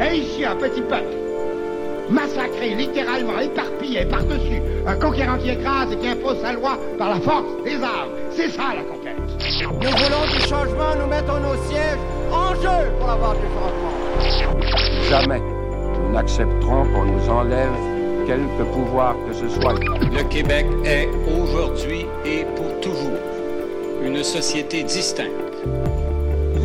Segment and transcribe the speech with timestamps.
[0.00, 1.14] Et ici, un petit peuple,
[2.08, 7.20] massacré, littéralement éparpillé par-dessus, un conquérant qui écrase et qui impose sa loi par la
[7.20, 8.10] force des armes.
[8.30, 9.16] C'est ça la conquête.
[9.62, 11.98] Nous voulons du changement, nous mettons nos sièges
[12.32, 15.10] en jeu pour avoir du changement.
[15.10, 17.72] Jamais nous n'accepterons qu'on nous enlève
[18.26, 19.74] quelque pouvoir que ce soit.
[19.74, 21.08] Le Québec est
[21.38, 23.18] aujourd'hui et pour toujours
[24.02, 25.30] une société distincte,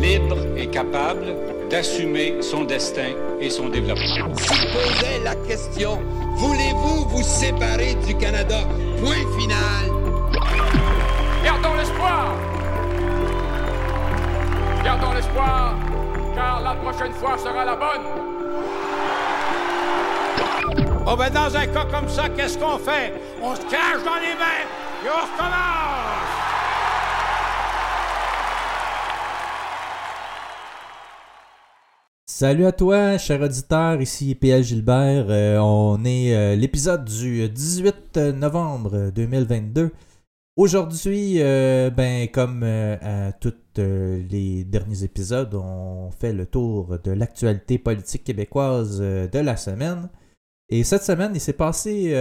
[0.00, 1.34] libre et capable
[1.68, 4.34] d'assumer son destin et son développement.
[4.36, 6.00] Se posait la question,
[6.36, 8.60] voulez-vous vous séparer du Canada?
[9.00, 9.90] Point final.
[11.44, 12.34] Gardons l'espoir.
[14.84, 15.74] Gardons l'espoir,
[16.34, 18.06] car la prochaine fois sera la bonne.
[21.08, 23.12] Oh ben dans un cas comme ça, qu'est-ce qu'on fait?
[23.42, 24.64] On se cache dans les mains
[25.04, 26.15] et on recommence!
[32.38, 35.24] Salut à toi, cher auditeur, ici PL Gilbert.
[35.30, 39.90] Euh, on est euh, l'épisode du 18 novembre 2022.
[40.56, 47.78] Aujourd'hui, euh, ben comme à tous les derniers épisodes, on fait le tour de l'actualité
[47.78, 50.10] politique québécoise de la semaine.
[50.68, 52.12] Et cette semaine, il s'est passé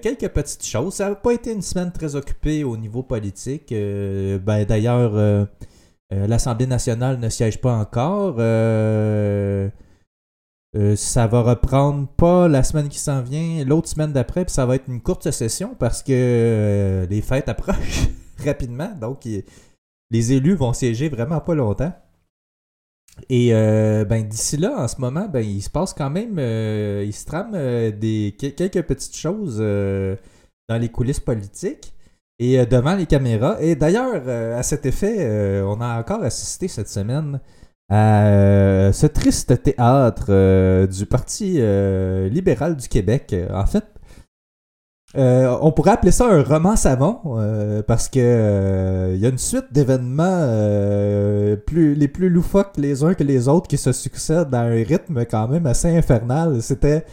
[0.00, 0.94] quelques petites choses.
[0.94, 3.70] Ça n'a pas été une semaine très occupée au niveau politique.
[3.70, 5.46] ben d'ailleurs euh,
[6.10, 8.36] L'Assemblée nationale ne siège pas encore.
[8.38, 9.68] Euh,
[10.76, 14.66] euh, ça va reprendre pas la semaine qui s'en vient, l'autre semaine d'après, puis ça
[14.66, 18.08] va être une courte session parce que les fêtes approchent
[18.44, 18.92] rapidement.
[19.00, 19.26] Donc,
[20.10, 21.92] les élus vont siéger vraiment pas longtemps.
[23.28, 27.24] Et ben d'ici là, en ce moment, ben il se passe quand même, il se
[27.24, 27.52] trame
[27.92, 31.94] des quelques petites choses dans les coulisses politiques
[32.38, 33.56] et euh, devant les caméras.
[33.60, 37.40] Et d'ailleurs, euh, à cet effet, euh, on a encore assisté cette semaine
[37.90, 41.60] à ce triste théâtre du Parti
[42.30, 43.36] libéral du Québec.
[43.52, 43.84] En fait,
[45.14, 47.20] on pourrait appeler ça un roman savon
[47.86, 50.48] parce que il y a une suite d'événements
[51.66, 55.26] plus, les plus loufoques les uns que les autres qui se succèdent à un rythme
[55.26, 56.62] quand même assez infernal.
[56.62, 57.04] C'était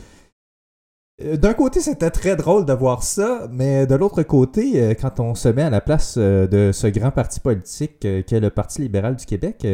[1.37, 5.35] d'un côté, c'était très drôle de voir ça, mais de l'autre côté, euh, quand on
[5.35, 9.15] se met à la place euh, de ce grand parti politique qu'est le Parti libéral
[9.15, 9.65] du Québec,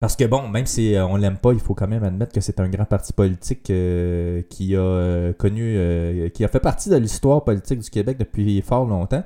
[0.00, 2.60] parce que bon, même si on l'aime pas, il faut quand même admettre que c'est
[2.60, 7.90] un grand parti politique qui a connu, qui a fait partie de l'histoire politique du
[7.90, 9.24] Québec depuis fort longtemps.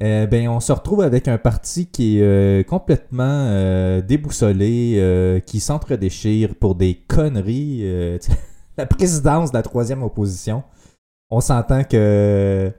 [0.00, 6.94] ben, on se retrouve avec un parti qui est complètement déboussolé, qui s'entre-déchire pour des
[7.08, 8.18] conneries.
[8.78, 10.62] la présidence de la troisième opposition.
[11.30, 12.72] On s'entend que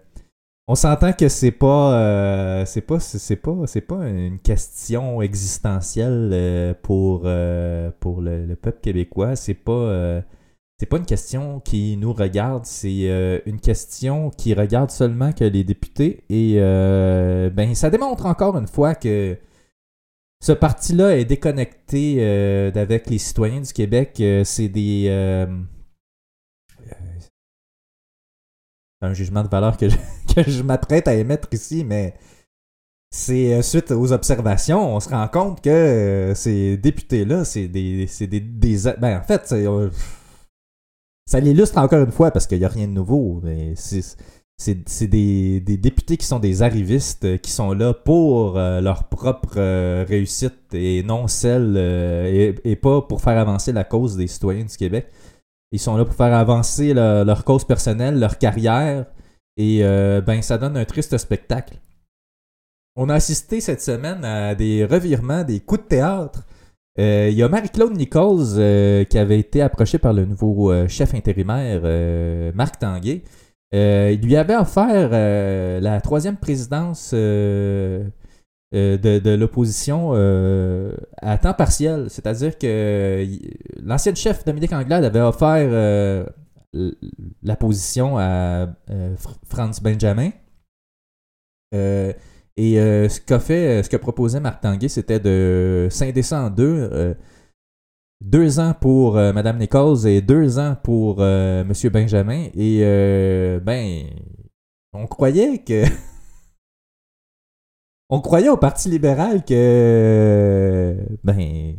[0.71, 6.29] on s'entend que c'est pas euh, c'est pas c'est pas c'est pas une question existentielle
[6.31, 10.21] euh, pour euh, pour le, peuple québécois, c'est pas
[10.79, 15.63] c'est pas une question qui nous regarde, c'est une question qui regarde seulement que les
[15.63, 19.37] députés et ben ça démontre encore une fois que
[20.39, 22.23] ce parti-là est déconnecté
[22.75, 25.09] avec les citoyens du Québec, c'est des
[29.01, 29.95] un jugement de valeur que je,
[30.35, 32.13] que je m'apprête à émettre ici, mais
[33.11, 38.07] c'est euh, suite aux observations, on se rend compte que euh, ces députés-là, c'est des,
[38.19, 39.89] des, des, Ben, en fait, euh,
[41.25, 45.59] ça l'illustre encore une fois parce qu'il n'y a rien de nouveau, mais c'est des,
[45.59, 49.59] des, députés qui sont des arrivistes, qui sont là pour leur propre
[50.03, 54.75] réussite et non celle, et, et, pas pour faire avancer la cause des citoyens du
[54.75, 55.07] Québec.
[55.71, 59.05] Ils sont là pour faire avancer leur cause personnelle, leur carrière.
[59.57, 61.75] Et euh, ben, ça donne un triste spectacle.
[62.95, 66.43] On a assisté cette semaine à des revirements, des coups de théâtre.
[66.97, 71.13] Euh, il y a Marie-Claude Nichols euh, qui avait été approchée par le nouveau chef
[71.13, 71.81] intérimaire,
[72.55, 73.21] Marc Tanguay.
[73.71, 75.09] il lui avait offert
[75.81, 77.13] la troisième présidence
[78.75, 82.07] euh, de, l'opposition euh, à temps partiel.
[82.09, 83.25] C'est-à-dire que
[83.81, 86.23] l'ancienne chef Dominique Anglade avait offert euh,
[87.41, 88.67] la position à
[89.45, 90.29] Franz Benjamin.
[91.73, 97.15] et ce qu'a fait, ce que proposait Marc Tanguay, c'était de scinder ça en deux.
[98.21, 101.73] deux ans pour Mme Nichols et deux ans pour M.
[101.91, 102.49] Benjamin.
[102.55, 102.81] Et
[103.63, 104.05] ben,
[104.93, 105.85] on croyait que
[108.09, 111.75] on croyait au Parti libéral que ben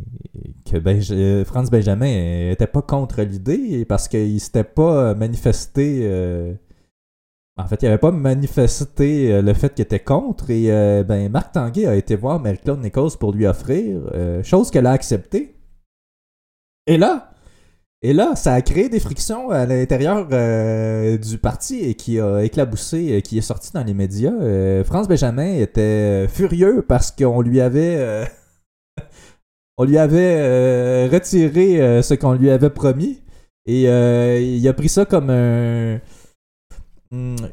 [0.70, 6.54] que ben, Franz Benjamin était pas contre l'idée parce qu'il s'était pas manifesté euh,
[7.56, 11.30] en fait, il avait pas manifesté euh, le fait qu'il était contre et euh, ben
[11.30, 14.00] Marc Tanguay a été voir Mary-Claude Nichols pour lui offrir
[14.42, 15.56] chose qu'elle a acceptée.
[16.86, 17.29] Et là,
[18.02, 22.42] Et là, ça a créé des frictions à l'intérieur euh, du parti et qui a
[22.42, 24.32] éclaboussé, euh, qui est sorti dans les médias.
[24.32, 28.26] Euh, France Benjamin était furieux parce qu'on lui avait
[29.76, 33.20] on lui avait retiré ce qu'on lui avait promis.
[33.66, 36.00] Et il a pris ça comme un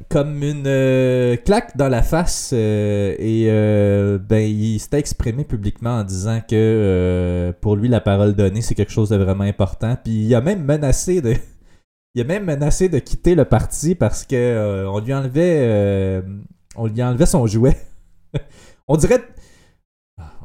[0.09, 5.97] comme une euh, claque dans la face euh, et euh, ben il s'était exprimé publiquement
[5.97, 9.97] en disant que pour lui la parole donnée c'est quelque chose de vraiment important.
[10.03, 11.33] Puis il a même menacé de
[12.15, 16.23] il a même menacé de quitter le parti parce que on lui enlevait
[16.75, 17.77] on lui enlevait son jouet.
[18.89, 19.21] On dirait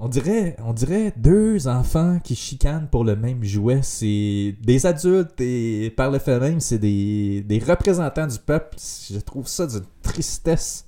[0.04, 3.82] on dirait, on dirait deux enfants qui chicanent pour le même jouet.
[3.82, 8.76] C'est des adultes et par le fait même, c'est des, des représentants du peuple.
[8.78, 10.86] Je trouve ça d'une tristesse.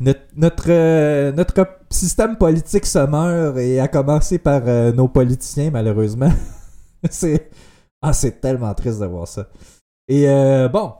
[0.00, 1.44] Notre, euh,
[1.88, 6.32] système politique se meurt et à commencer par euh, nos politiciens, malheureusement.
[7.10, 7.48] c'est
[8.02, 9.46] ah, c'est tellement triste de voir ça.
[10.08, 10.94] Et euh, bon,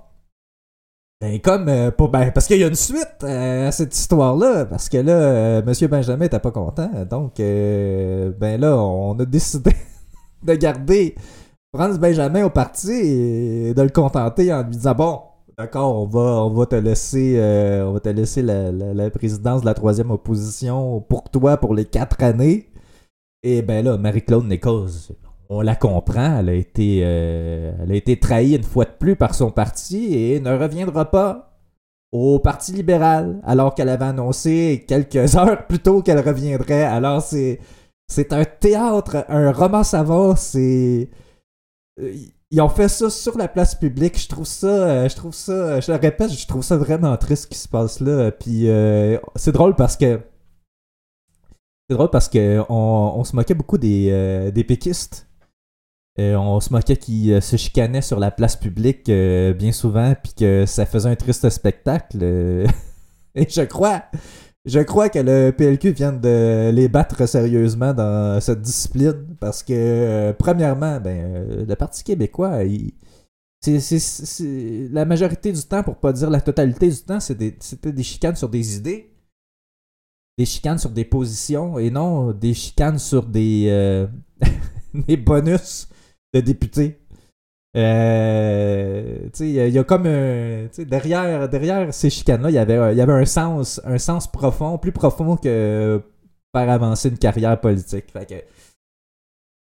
[1.23, 4.89] ben, comme euh, ben, parce qu'il y a une suite euh, à cette histoire-là, parce
[4.89, 9.71] que là, euh, Monsieur Benjamin était pas content, donc ben là, on a décidé
[10.43, 11.15] de garder
[11.73, 15.21] Franz Benjamin au parti et de le contenter en lui disant bon,
[15.57, 17.39] d'accord, on va, on va te laisser,
[17.87, 21.85] on va te laisser la, la, présidence de la troisième opposition pour toi pour les
[21.85, 22.69] quatre années.
[23.45, 25.13] Et ben là, Marie-Claude Nécose,
[25.52, 29.16] on la comprend, elle a été, euh, elle a été trahie une fois de plus
[29.16, 31.50] par son parti et ne reviendra pas
[32.10, 36.84] au Parti libéral, alors qu'elle avait annoncé quelques heures plus tôt qu'elle reviendrait.
[36.84, 37.60] Alors c'est,
[38.08, 41.10] c'est un théâtre, un roman savant, c'est...
[42.00, 42.14] Euh,
[42.50, 44.19] ils ont fait ça sur la place publique.
[44.20, 47.44] Je trouve ça, euh, je trouve ça, je le répète, je trouve ça vraiment triste
[47.44, 48.31] ce qui se passe là.
[48.31, 48.69] Puis
[49.37, 50.20] c'est drôle parce que
[51.88, 55.26] c'est drôle parce que on, se moquait beaucoup des, des péquistes
[56.19, 60.14] euh, on se moquait qu'ils euh, se chicanaient sur la place publique euh, bien souvent,
[60.23, 62.19] puis que ça faisait un triste spectacle.
[63.35, 64.03] Et je crois,
[64.67, 70.32] je crois que le PLQ vient de les battre sérieusement dans cette discipline, parce que
[70.38, 72.59] premièrement, ben, le Parti québécois,
[73.62, 78.37] c'est, la majorité du temps, pour pas dire la totalité du temps, c'était des chicanes
[78.37, 79.14] sur des idées,
[80.37, 84.06] des chicanes sur des positions, et non des chicanes sur des,
[84.94, 85.88] des bonus
[86.34, 86.99] de députés.
[87.75, 93.12] Euh, il y, a comme un, derrière, derrière ces chicanes-là, il y avait, y avait
[93.12, 96.02] un sens, un sens profond, plus profond que
[96.55, 98.12] faire avancer une carrière politique.
[98.12, 98.44] Que,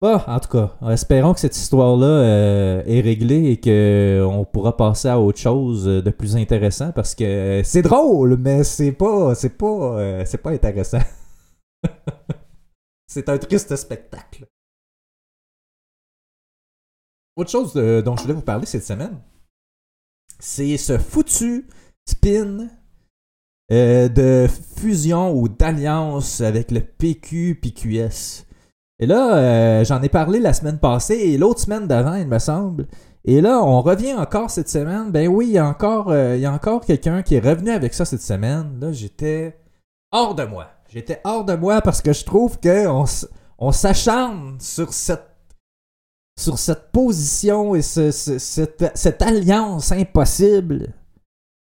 [0.01, 5.09] bon, en tout cas, espérons que cette histoire-là euh, est réglée et qu'on pourra passer
[5.09, 9.99] à autre chose de plus intéressant parce que c'est drôle, mais c'est pas, c'est pas,
[9.99, 11.01] euh, c'est pas intéressant.
[13.07, 14.45] c'est un triste spectacle.
[17.39, 19.17] Autre chose euh, dont je voulais vous parler cette semaine,
[20.39, 21.69] c'est ce foutu
[22.05, 22.67] spin
[23.71, 24.45] euh, de
[24.75, 28.43] fusion ou d'alliance avec le PQ PQS.
[28.99, 32.39] Et là, euh, j'en ai parlé la semaine passée et l'autre semaine d'avant, il me
[32.39, 32.87] semble.
[33.23, 35.09] Et là, on revient encore cette semaine.
[35.09, 37.93] Ben oui, il y a encore, il y a encore quelqu'un qui est revenu avec
[37.93, 38.81] ça cette semaine.
[38.81, 39.57] Là, j'étais
[40.11, 40.67] hors de moi.
[40.89, 43.05] J'étais hors de moi parce que je trouve qu'on
[43.59, 45.28] on s'acharne sur cette
[46.39, 50.93] sur cette position et cette, alliance impossible.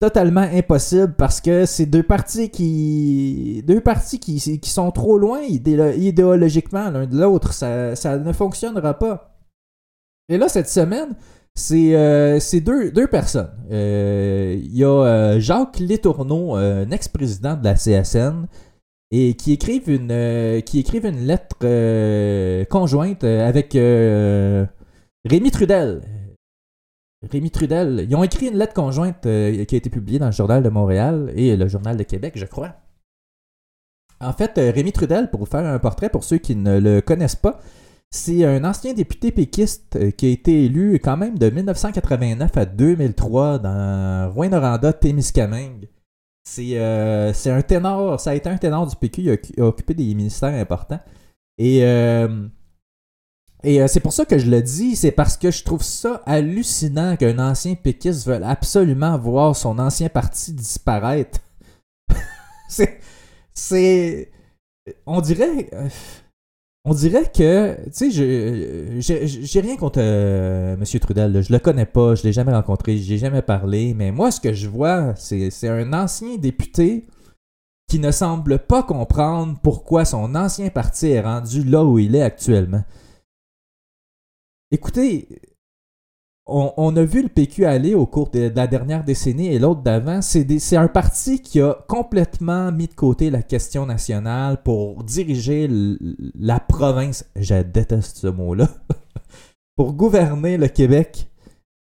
[0.01, 3.63] Totalement impossible parce que c'est deux partis qui.
[4.65, 7.53] Sont trop loin idéologiquement l'un de l'autre.
[7.53, 9.37] Ça, ne fonctionnera pas.
[10.29, 11.17] Et là, cette semaine,
[11.55, 13.51] c'est euh, deux, deux, personnes.
[13.73, 18.47] Euh, il y a euh, Jacques Létourneau, un ex-président de la CSN,
[19.11, 23.73] et qui écrivent une, euh, qui écrivent une lettre euh, conjointe euh, avec
[25.25, 26.03] Rémi Trudel.
[27.31, 30.63] Rémi Trudel, ils ont écrit une lettre conjointe qui a été publiée dans le Journal
[30.63, 32.77] de Montréal et le Journal de Québec, je crois.
[34.21, 37.37] En fait, Rémi Trudel, pour vous faire un portrait pour ceux qui ne le connaissent
[37.37, 37.61] pas,
[38.11, 43.59] c'est un ancien député péquiste qui a été élu quand même de 1989 à 2003
[43.59, 44.93] dans Rouyn-Noranda, euh,
[46.45, 50.55] c'est un ténor, ça a été un ténor du PQ, il a, occupé des ministères
[50.55, 51.01] importants.
[51.59, 52.49] Et, euh,
[53.63, 56.23] et euh, c'est pour ça que je le dis, c'est parce que je trouve ça
[56.25, 61.39] hallucinant qu'un ancien péquiste veuille absolument voir son ancien parti disparaître.
[62.69, 63.01] c'est.
[63.53, 64.31] C'est.
[65.05, 65.69] On dirait.
[66.85, 68.11] On dirait que, tu sais,
[69.01, 71.01] j'ai rien contre euh, M.
[71.01, 71.43] Trudel.
[71.43, 73.93] Je le connais pas, je l'ai jamais rencontré, j'ai jamais parlé.
[73.93, 77.07] Mais moi, ce que je vois, c'est un ancien député
[77.87, 82.23] qui ne semble pas comprendre pourquoi son ancien parti est rendu là où il est
[82.23, 82.85] actuellement.
[84.71, 85.29] écoutez,
[86.47, 90.21] on, a vu le PQ aller au cours de, la dernière décennie et l'autre d'avant.
[90.23, 95.69] C'est un parti qui a complètement mis de côté la question nationale pour diriger
[96.39, 97.25] la province.
[97.37, 98.69] Je déteste ce mot-là.
[99.77, 101.31] pour gouverner le Québec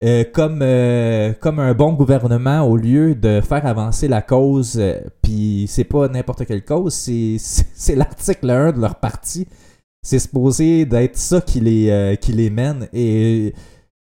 [0.04, 4.76] euh, comme, euh, comme un bon gouvernement au lieu de faire avancer la cause.
[4.78, 9.48] euh, Puis c'est pas n'importe quelle cause, c'est l'article 1 de leur parti.
[10.02, 12.88] C'est supposé d'être ça qui les, qui les mène.
[12.92, 13.52] Et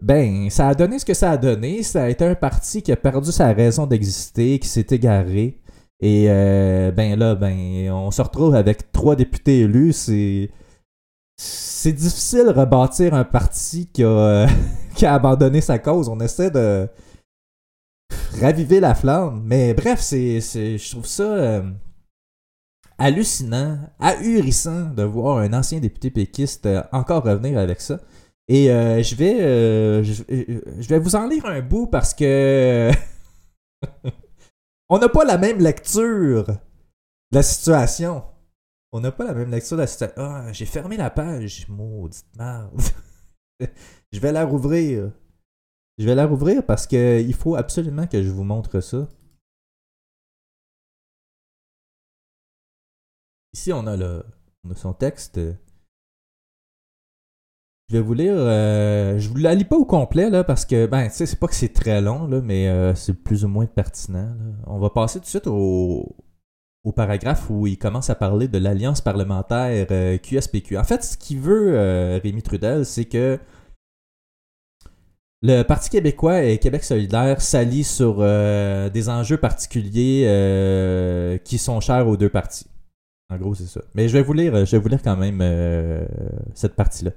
[0.03, 1.83] ben, ça a donné ce que ça a donné.
[1.83, 5.59] Ça a été un parti qui a perdu sa raison d'exister, qui s'est égaré.
[6.01, 9.93] Et euh, ben là, ben, on se retrouve avec trois députés élus.
[9.93, 10.51] C'est
[11.39, 14.47] c'est difficile de rebâtir un parti qui a,
[14.95, 16.09] qui a abandonné sa cause.
[16.09, 16.89] On essaie de
[18.41, 19.43] raviver la flamme.
[19.45, 21.63] Mais bref, c'est, c'est- je trouve ça euh,
[22.99, 28.01] hallucinant, ahurissant de voir un ancien député péquiste euh, encore revenir avec ça.
[28.49, 32.91] Et euh, je vais euh, je, je vais vous en lire un bout parce que
[34.89, 36.57] on n'a pas la même lecture de
[37.37, 38.25] la situation.
[38.93, 40.15] On n'a pas la même lecture de la situation.
[40.19, 42.81] Ah, j'ai fermé la page, maudite merde.
[44.13, 45.13] je vais la rouvrir.
[45.99, 49.09] Je vais la rouvrir parce que il faut absolument que je vous montre ça.
[53.55, 54.25] Ici, on a, le,
[54.65, 55.39] on a son texte.
[57.93, 58.33] Je vais vous lire.
[58.37, 61.39] euh, je vous la lis pas au complet là parce que ben tu sais c'est
[61.39, 64.31] pas que c'est très long là, mais euh, c'est plus ou moins pertinent.
[64.67, 66.17] On va passer tout de suite au,
[66.85, 70.79] au paragraphe où il commence à parler de l'alliance parlementaire euh, QSPQ.
[70.79, 73.39] En fait, ce qu'il veut euh, Rémi Trudel, c'est que
[75.43, 81.81] le Parti québécois et Québec solidaire s'allient sur euh, des enjeux particuliers euh, qui sont
[81.81, 82.69] chers aux deux partis.
[83.29, 83.83] En gros, c'est ça.
[83.95, 86.07] Mais je vais vous lire, je vais vous lire quand même euh,
[86.55, 87.11] cette partie-là.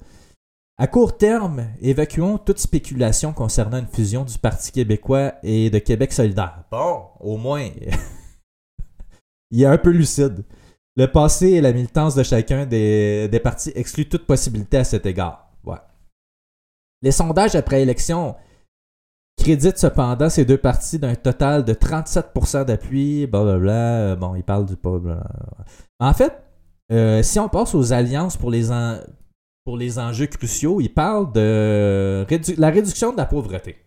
[0.77, 6.11] À court terme, évacuons toute spéculation concernant une fusion du Parti québécois et de Québec
[6.11, 6.65] solidaire.
[6.69, 7.69] Bon, au moins,
[9.51, 10.43] il est un peu lucide.
[10.97, 15.05] Le passé et la militance de chacun des, des partis excluent toute possibilité à cet
[15.05, 15.49] égard.
[15.63, 15.77] Ouais.
[17.01, 18.35] Les sondages après élection
[19.37, 24.15] créditent cependant ces deux partis d'un total de 37% d'appui, blablabla.
[24.17, 24.99] Bon, il parle du pas.
[25.99, 26.33] En fait,
[26.91, 28.99] euh, si on passe aux alliances pour les, en-
[29.65, 32.25] pour les enjeux cruciaux, il parle de
[32.57, 33.77] la réduction de la pauvreté.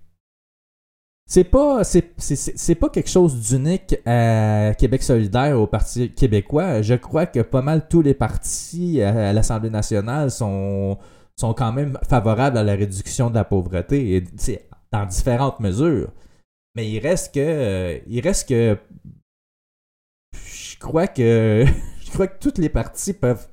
[1.31, 6.81] C'est pas, c'est, pas quelque chose d'unique à Québec solidaire au Parti québécois.
[6.81, 10.99] Je crois que pas mal tous les partis à, l'Assemblée nationale sont,
[11.37, 14.25] sont quand même favorables à la réduction de la pauvreté, et,
[14.91, 16.11] dans différentes mesures.
[16.75, 18.79] Mais il reste que, euh, il reste que,
[20.33, 21.67] je crois que,
[22.01, 23.49] je crois que toutes les parties peuvent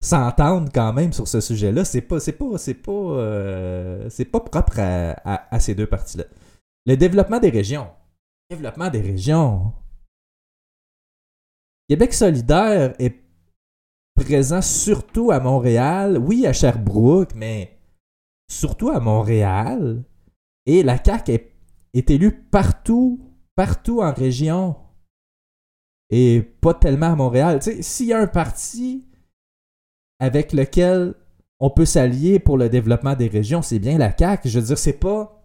[0.00, 1.84] s'entendre quand même sur ce sujet-là.
[1.84, 6.24] C'est pas, euh, pas propre à, ces deux parties-là.
[6.86, 7.88] Le développement des régions.
[8.50, 9.72] Développement des régions.
[11.88, 13.22] Québec solidaire est
[14.16, 17.78] présent surtout à Montréal, oui à Sherbrooke, mais
[18.50, 20.04] surtout à Montréal.
[20.64, 21.52] Et la CAQ est,
[21.94, 23.20] est élue partout,
[23.54, 24.76] partout en région.
[26.10, 27.60] Et pas tellement à Montréal.
[27.62, 29.04] S'il y a un parti
[30.18, 31.14] avec lequel
[31.60, 34.48] on peut s'allier pour le développement des régions, c'est bien la CAQ.
[34.48, 35.42] Je veux dire, c'est pas,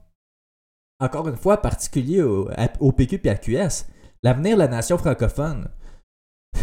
[0.99, 3.85] encore une fois, particulier au, PQ et à QS.
[4.23, 5.69] L'avenir de la nation francophone.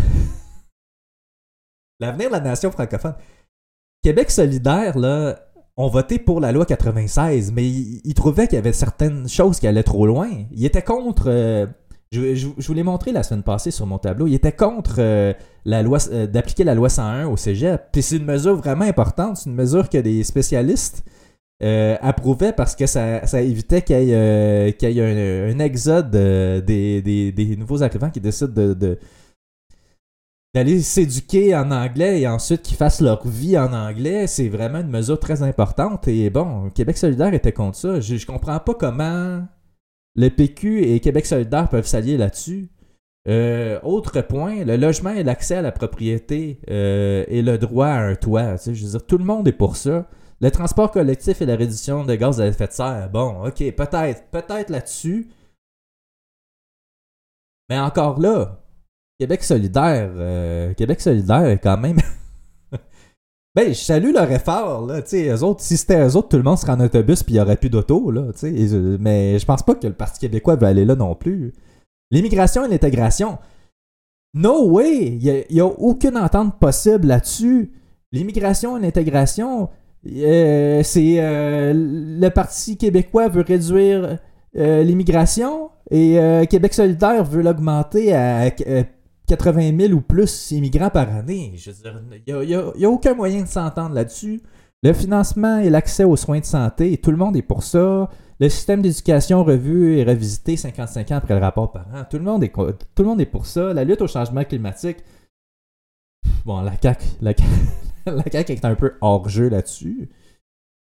[2.00, 3.14] L'avenir de la nation francophone.
[4.02, 5.40] Québec solidaire, là,
[5.76, 9.58] ont voté pour la loi 96, mais ils, ils trouvaient qu'il y avait certaines choses
[9.58, 10.28] qui allaient trop loin.
[10.52, 11.28] Ils étaient contre.
[11.28, 11.66] euh,
[12.10, 14.26] je, vous l'ai montré la semaine passée sur mon tableau.
[14.26, 15.32] Ils étaient contre euh,
[15.64, 17.88] la loi euh, d'appliquer la loi 101 au cégep.
[17.92, 19.36] Puis c'est une mesure vraiment importante.
[19.36, 21.04] C'est une mesure que des spécialistes
[21.62, 27.56] euh, approuvaient parce que ça, évitait qu'il y ait, qu'il y ait un, exode des,
[27.58, 28.98] nouveaux arrivants qui décident de, de-
[30.54, 34.88] d'aller s'éduquer en anglais et ensuite qu'ils fassent leur vie en anglais, c'est vraiment une
[34.88, 36.08] mesure très importante.
[36.08, 38.00] Et bon, Québec solidaire était contre ça.
[38.00, 39.42] Je, je comprends pas comment
[40.16, 42.70] le PQ et Québec solidaire peuvent s'allier là-dessus.
[43.28, 48.00] Euh, autre point, le logement et l'accès à la propriété euh, et le droit à
[48.00, 48.58] un toit.
[48.58, 50.08] Tu dire, tout le monde est pour ça.
[50.40, 53.10] Le transport collectif et la réduction de gaz à effet de serre.
[53.10, 55.28] Bon, ok, peut-être, peut-être là-dessus.
[57.68, 58.64] Mais encore là,
[59.18, 61.98] Québec solidaire, euh, Québec solidaire est quand même.
[63.58, 65.00] ben, je salue leur effort, là.
[65.42, 67.56] Autres, si c'était eux autres, tout le monde serait en autobus puis il n'y aurait
[67.56, 68.26] plus d'auto, là.
[68.32, 71.16] Tu sais, euh, mais je pense pas que le Parti québécois veut aller là non
[71.16, 71.52] plus.
[72.12, 73.38] L'immigration et l'intégration.
[74.32, 75.18] No way!
[75.20, 77.72] Il n'y a, aucune entente possible là-dessus.
[78.12, 79.70] L'immigration et l'intégration,
[80.06, 84.18] euh, c'est euh, le Parti québécois veut réduire
[84.54, 86.18] l'immigration et
[86.50, 88.82] Québec solidaire veut l'augmenter à euh,
[89.28, 91.52] 80 000 ou plus immigrants par année.
[91.56, 91.76] Je veux
[92.26, 94.40] dire, il n'y a, aucun moyen de s'entendre là-dessus.
[94.82, 98.08] Le financement et l'accès aux soins de santé, tout le monde est pour ça.
[98.40, 102.44] Le système d'éducation revu et revisité 55 ans après le rapport parent, tout le monde
[102.44, 103.74] est, tout le monde est pour ça.
[103.74, 104.98] La lutte au changement climatique,
[106.46, 107.50] bon, la CAQ, la CAQ,
[108.06, 110.08] la CAQ est un peu hors jeu là-dessus.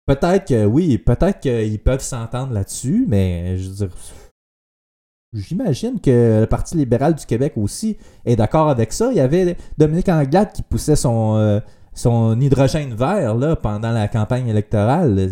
[0.07, 3.97] Peut-être que oui, peut-être qu'ils peuvent s'entendre là-dessus, mais je veux dire,
[5.33, 9.09] j'imagine que le Parti libéral du Québec aussi est d'accord avec ça.
[9.11, 11.61] Il y avait Dominique Anglade qui poussait son, euh,
[11.95, 15.29] son hydrogène vert là, pendant la campagne électorale.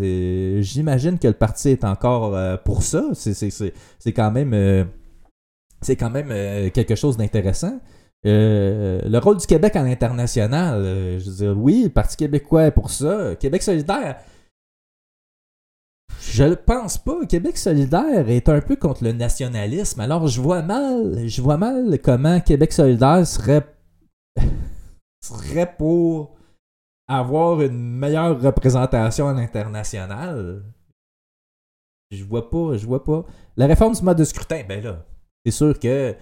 [0.60, 3.02] J'imagine que le parti est encore euh, pour ça.
[3.14, 4.86] C'est- quand même,
[5.80, 7.78] c'est quand même euh, quelque chose d'intéressant.
[8.26, 10.82] Le rôle du Québec à l'international,
[11.18, 13.34] je veux dire, oui, le Parti québécois est pour ça.
[13.38, 14.16] Québec solidaire,
[16.20, 17.24] je ne pense pas.
[17.26, 20.00] Québec solidaire est un peu contre le nationalisme.
[20.00, 23.66] Alors, je vois mal, je vois mal comment Québec solidaire serait,
[25.24, 26.36] serait pour
[27.08, 30.62] avoir une meilleure représentation à l'international.
[32.10, 33.24] Je vois pas, je vois pas.
[33.56, 35.04] La réforme du mode de scrutin, ben là,
[35.44, 36.14] c'est sûr que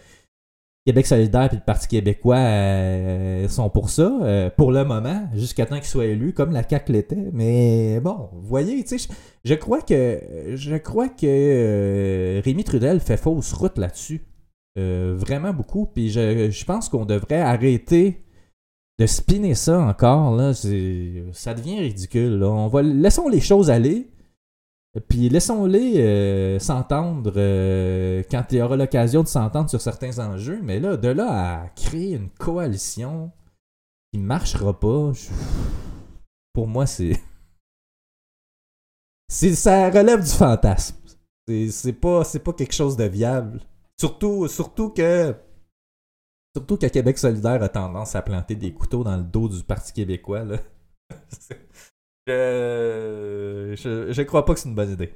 [0.84, 5.64] Québec solidaire et le Parti québécois euh, sont pour ça, euh, pour le moment, jusqu'à
[5.64, 7.30] temps qu'ils soient élus, comme la CAQ l'était.
[7.32, 9.06] Mais bon, vous voyez, je,
[9.44, 10.20] je crois que
[10.54, 14.22] je crois que euh, Rémi Trudel fait fausse route là-dessus.
[14.74, 15.86] Vraiment beaucoup.
[15.86, 18.24] Puis je, pense qu'on devrait arrêter
[18.98, 20.34] de spinner ça encore.
[20.34, 20.52] Là.
[20.54, 22.42] Ça devient ridicule.
[22.42, 24.11] On va, laissons les choses aller.
[25.08, 30.60] Puis laissons-les euh, s'entendre euh, quand il y aura l'occasion de s'entendre sur certains enjeux.
[30.62, 33.32] Mais là, de là à créer une coalition
[34.12, 35.12] qui marchera pas,
[36.52, 37.12] pour moi, c'est.
[39.28, 40.96] c'est ça relève du fantasme.
[41.48, 43.62] C'est c'est pas, c'est pas quelque chose de viable.
[43.98, 45.34] Surtout, surtout que.
[46.54, 49.94] Surtout que Québec solidaire a tendance à planter des couteaux dans le dos du Parti
[49.94, 50.44] québécois.
[50.44, 50.58] Là.
[52.26, 55.14] je, je, je crois pas que c'est une bonne idée.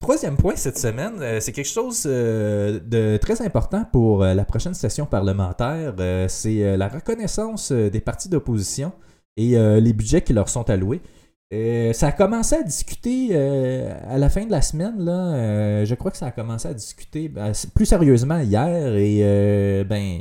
[0.00, 4.44] Troisième point cette semaine, euh, c'est quelque chose euh, de très important pour euh, la
[4.44, 5.94] prochaine session parlementaire.
[5.98, 8.92] Euh, c'est euh, la reconnaissance euh, des partis d'opposition
[9.38, 11.00] et euh, les budgets qui leur sont alloués.
[11.54, 15.02] Euh, ça a commencé à discuter euh, à la fin de la semaine.
[15.02, 19.20] Là, Euh, je crois que ça a commencé à discuter ben, plus sérieusement hier et
[19.22, 20.20] euh, ben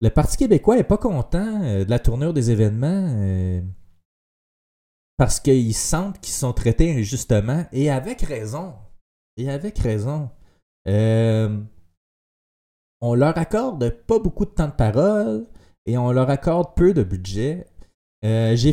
[0.00, 3.62] le Parti québécois est pas content euh, de la tournure des événements euh,
[5.16, 8.74] parce qu'ils sentent qu'ils sont traités injustement et avec raison.
[9.38, 10.30] Et avec raison.
[10.88, 11.58] Euh,
[13.00, 15.46] on leur accorde pas beaucoup de temps de parole
[15.86, 17.66] et on leur accorde peu de budget.
[18.22, 18.72] J'ai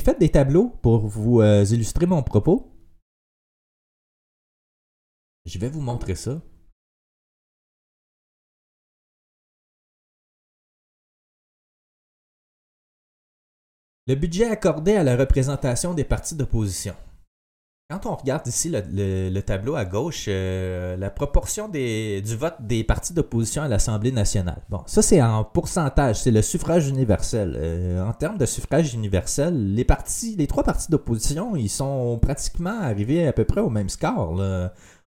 [0.00, 2.72] fait des tableaux pour vous illustrer mon propos.
[5.46, 6.42] Je vais vous montrer ça.
[14.10, 16.94] Le budget accordé à la représentation des partis d'opposition.
[17.88, 22.56] Quand on regarde ici le, le- le tableau à gauche, euh, la proportion du vote
[22.58, 24.62] des partis d'opposition à l'Assemblée nationale.
[24.68, 27.54] Bon, ça c'est en pourcentage, c'est le suffrage universel.
[27.56, 32.80] Euh, en termes de suffrage universel, les partis, les trois partis d'opposition, ils sont pratiquement
[32.80, 34.32] arrivés à peu près au même score.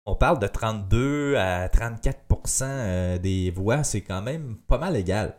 [0.06, 5.36] On parle de 32 à 34% euh, des voix, c'est quand même pas mal égal.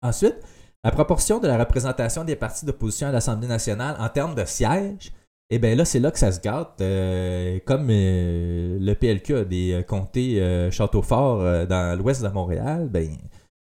[0.00, 0.36] Ensuite,
[0.84, 5.12] la proportion de la représentation des partis d'opposition à l'Assemblée nationale en termes de sièges,
[5.50, 6.80] eh bien là, c'est là que ça se gâte.
[6.80, 12.22] Euh, comme euh, le PLQ a des euh, comtés euh, château fort euh, dans l'ouest
[12.22, 13.16] de Montréal, ben,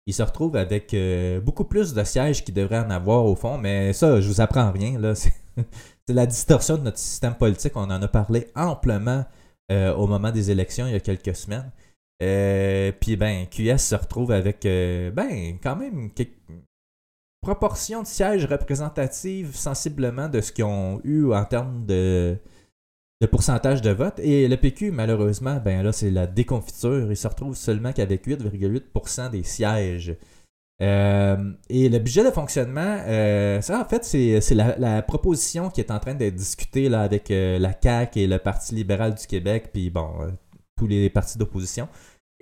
[0.05, 0.95] il se retrouve avec
[1.43, 3.57] beaucoup plus de sièges qu'il devrait en avoir au fond.
[3.57, 4.99] Mais ça, je vous apprends rien.
[4.99, 5.13] là.
[5.15, 7.73] C'est la distorsion de notre système politique.
[7.75, 9.25] On en a parlé amplement
[9.69, 11.71] au moment des élections il y a quelques semaines.
[12.19, 16.09] Puis ben, QS se retrouve avec ben quand même
[17.41, 22.37] proportion de sièges représentative sensiblement de ce qu'ils ont eu en termes de,
[23.31, 24.19] pourcentage de vote.
[24.19, 27.11] Et le PQ, malheureusement, ben là, c'est la déconfiture.
[27.11, 30.15] Il se retrouve seulement qu'avec 8,8% des sièges.
[30.81, 35.91] Euh, et le budget de fonctionnement, euh, ça en fait, c'est la, proposition qui est
[35.91, 39.93] en train d'être discutée avec euh, la CAQ et le Parti libéral du Québec, puis
[40.77, 41.87] tous les partis d'opposition.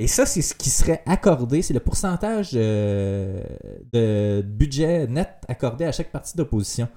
[0.01, 3.43] Et ça, c'est ce qui serait accordé, c'est le pourcentage euh,
[3.91, 6.87] de budget net accordé à chaque parti d'opposition.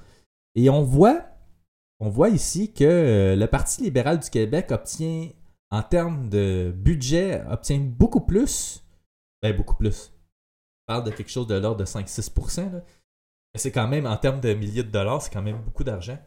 [0.55, 1.25] Et on voit,
[1.99, 5.31] on voit ici que euh, le Parti libéral du Québec obtient,
[5.71, 8.85] en termes de budget, obtient beaucoup plus.
[9.43, 10.13] Ben, beaucoup plus.
[10.87, 12.73] parle de quelque chose de l'ordre de 5-6%.
[12.73, 12.85] là.
[13.53, 16.19] Mais c'est quand même, en termes de milliers de dollars, c'est quand même beaucoup d'argent.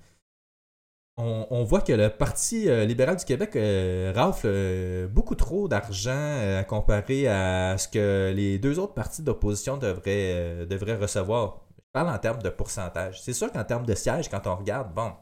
[1.17, 6.11] On, voit que le Parti euh, libéral du Québec euh, rafle euh, beaucoup trop d'argent
[6.11, 11.61] euh, à comparer à ce que les deux autres partis d'opposition devraient, devraient recevoir.
[11.77, 13.21] Je parle en termes de pourcentage.
[13.21, 15.13] C'est sûr qu'en termes de sièges, quand on regarde, bon.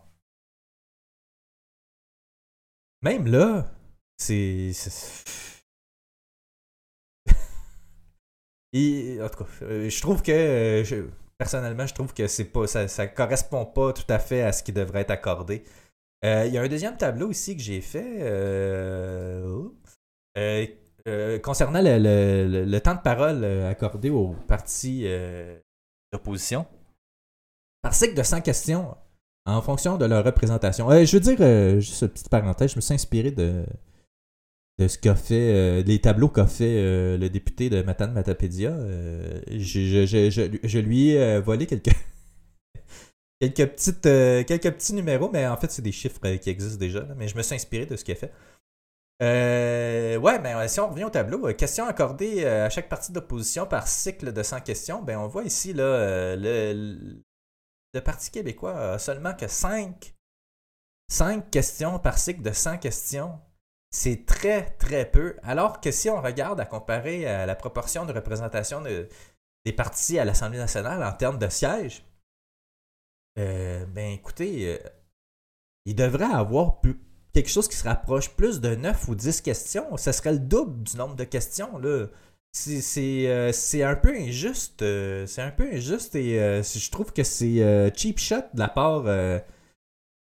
[3.03, 3.71] Même là,
[4.17, 4.71] c'est.
[9.21, 10.83] en tout cas, je trouve que.
[10.85, 14.51] je- personnellement, je trouve que c'est pas, ça, ça correspond pas tout à fait à
[14.53, 15.63] ce qui devrait être accordé.
[16.23, 18.17] Euh, Il y a un deuxième tableau ici que j'ai fait.
[18.21, 19.67] euh,
[21.07, 25.05] euh, concernant le, temps de parole accordé aux partis
[26.11, 26.65] d'opposition.
[27.81, 28.95] Par cycle de 100 questions
[29.45, 30.89] en fonction de leur représentation.
[30.89, 33.65] Je veux dire, juste une petite parenthèse, je me suis inspiré de,
[34.79, 38.71] de ce qu'a fait, les tableaux qu'a fait le député de Matane Matapédia.
[39.51, 41.89] Je, je- je- je- lui ai volé quelques,
[44.05, 47.03] euh, quelques petits numéros, mais en fait, c'est des chiffres euh, qui existent déjà.
[47.15, 48.31] mais je me suis inspiré de ce qu'il a fait.
[49.21, 53.65] Euh, ouais, mais euh, si on revient au tableau, questions accordées à chaque parti d'opposition
[53.65, 57.21] par cycle de 100 questions, ben on voit ici le,
[58.03, 60.15] Parti québécois a seulement que 5,
[61.11, 63.39] 5 questions par cycle de 100 questions.
[63.91, 65.37] C'est très, très peu.
[65.43, 69.07] Alors que si on regarde à comparer la proportion de représentation de-
[69.65, 72.03] des partis à l'Assemblée nationale en termes de sièges,
[73.39, 74.77] euh, ben écoutez, euh,
[75.85, 76.99] il devrait avoir plus,
[77.33, 79.97] quelque chose qui se rapproche plus de 9 ou 10 questions.
[79.97, 81.77] Ce serait le double du nombre de questions.
[81.77, 82.07] Là.
[82.51, 84.79] C'est, c'est, euh, c'est un peu injuste.
[85.27, 89.41] c'est un peu injuste et je trouve que c'est cheap shot de la part, de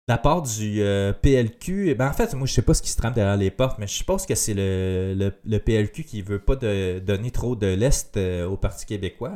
[0.06, 0.80] la part du
[1.22, 1.88] PLQ.
[1.90, 3.78] Eh Ben, en fait, moi, je sais pas ce qui se trame derrière les portes,
[3.80, 7.56] mais je suppose que c'est le, le, le PLQ qui veut pas de- donner trop
[7.56, 9.32] de l'Est au Parti québécois.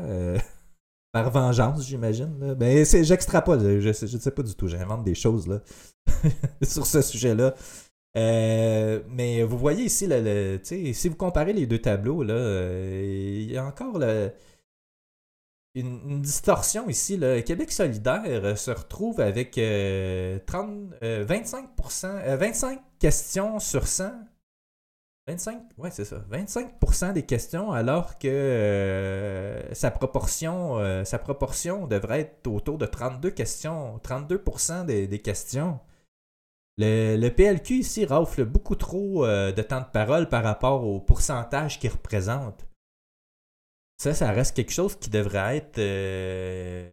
[1.13, 2.39] Par vengeance, j'imagine.
[2.41, 2.55] là.
[2.55, 3.81] Ben, j'extrapole.
[3.81, 4.69] Je, ne sais pas du tout.
[4.69, 5.61] J'invente des choses là,
[6.63, 7.55] sur ce sujet-là.
[8.17, 13.53] Euh, mais vous voyez ici, le, si vous comparez les deux tableaux, là, euh, il
[13.53, 14.01] y a encore
[15.75, 17.17] une, distorsion ici.
[17.17, 23.87] Le Québec solidaire euh, se retrouve avec euh, 30, euh, 25%, euh, 25 questions sur
[23.87, 24.11] 100.
[25.29, 26.25] 25, ouais, c'est ça.
[26.31, 32.87] 25% des questions, alors que euh, sa, proportion, euh, sa proportion devrait être autour de
[32.87, 35.81] 32 questions, 32% des, des questions.
[36.79, 40.99] Le, le PLQ ici rafle beaucoup trop euh, de temps de parole par rapport au
[40.99, 42.67] pourcentage qu'il représente.
[43.99, 46.93] Ça, ça reste quelque chose qui devrait être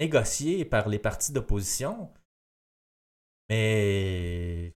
[0.00, 2.12] négocié par les partis d'opposition.
[3.48, 4.74] Mais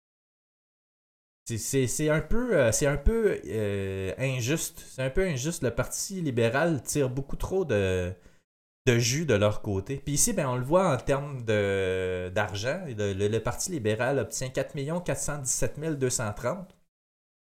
[1.57, 4.83] c'est- un peu, euh, un peu euh, injuste.
[4.87, 5.63] C'est un peu injuste.
[5.63, 8.13] Le Parti libéral tire beaucoup trop de,
[8.87, 9.97] de jus de leur côté.
[9.97, 12.81] Puis ici, ben, on le voit en termes d'argent.
[12.87, 16.75] Le, le- le Parti libéral obtient 4 417 230.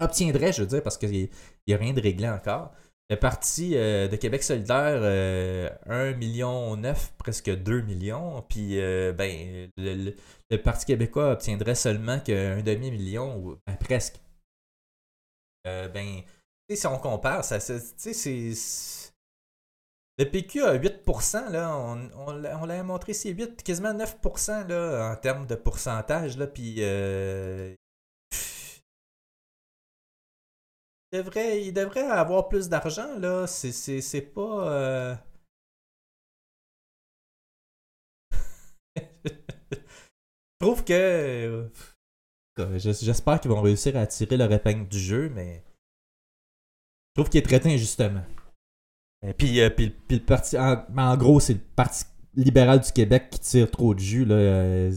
[0.01, 1.31] Obtiendrait, je veux dire, parce qu'il
[1.67, 2.73] n'y a rien de réglé encore.
[3.09, 8.43] Le Parti euh, de Québec solidaire, euh, 1 million 9, presque 2 millions.
[8.43, 14.21] Puis, euh, ben, le, Parti québécois obtiendrait seulement qu'un demi-million, ou ben, presque.
[15.69, 16.23] Euh, ben,
[16.69, 19.13] si on compare, ça, tu sais, c'est.
[20.19, 24.67] Le PQ a 8%, là, on, on, l'a- on l'a montré, c'est 8, quasiment 9%
[24.67, 26.81] là, en termes de pourcentage, là, puis
[31.13, 34.69] devrait, il devrait avoir plus d'argent, là, c'est, pas...
[34.71, 35.15] euh,
[40.61, 41.69] Je trouve que...
[42.59, 45.63] euh, J'espère qu'ils vont réussir à tirer leur épingle du jeu, mais...
[47.15, 48.25] Je trouve qu'il est traité injustement.
[49.27, 50.57] Et puis, euh, puis, puis le parti.
[50.59, 54.25] En gros, c'est le Parti libéral du Québec qui tire trop de jus.
[54.25, 54.35] Là.
[54.37, 54.91] euh,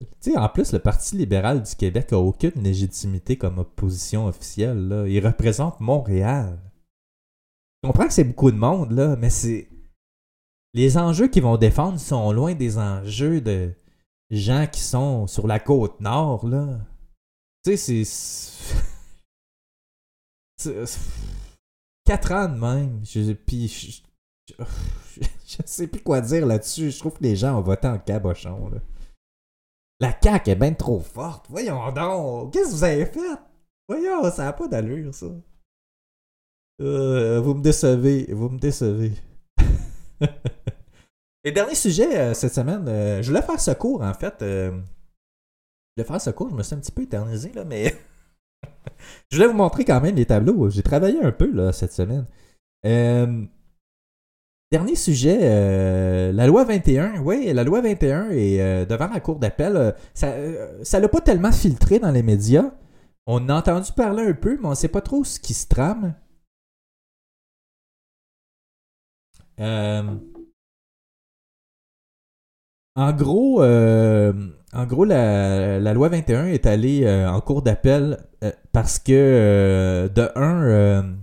[0.00, 5.04] tu en plus, le Parti libéral du Québec a aucune légitimité comme opposition officielle.
[5.08, 6.58] Il représente Montréal.
[7.82, 9.68] Je comprends que c'est beaucoup de monde, là, mais c'est.
[10.72, 13.72] Les enjeux qu'ils vont défendre sont loin des enjeux de
[14.30, 16.80] gens qui sont sur la côte nord, là.
[17.64, 18.74] Tu sais, c'est.
[22.04, 23.00] Quatre ans de même.
[23.04, 24.02] Je, puis je,
[25.46, 26.90] je sais plus quoi dire là-dessus.
[26.90, 28.70] Je trouve que les gens ont voté en cabochon.
[28.70, 28.78] Là.
[30.00, 31.46] La CAQ est bien trop forte.
[31.48, 32.52] Voyons donc.
[32.52, 33.38] Qu'est-ce que vous avez fait?
[33.88, 35.26] Voyons, ça n'a pas d'allure, ça.
[36.80, 38.32] Euh, vous me décevez.
[38.32, 39.12] Vous me décevez.
[41.44, 44.34] Et dernier sujet euh, cette semaine, euh, je voulais faire ce cours en fait.
[44.40, 47.94] je voulais faire ce cours, je me suis un petit peu éternisé là, mais
[49.30, 50.70] Je voulais vous montrer quand même les tableaux.
[50.70, 52.26] J'ai travaillé un peu là, cette semaine.
[54.74, 57.20] Dernier sujet, euh, la loi 21.
[57.22, 59.76] Oui, la loi 21 est euh, devant la cour d'appel.
[59.76, 60.34] Euh, ça
[60.82, 62.72] ça l'a pas tellement filtré dans les médias.
[63.28, 66.14] On a entendu parler un peu, mais on sait pas trop ce qui se trame.
[72.96, 78.26] En gros, en gros la, la loi 21 est allée en cours d'appel
[78.72, 81.14] parce que, de un,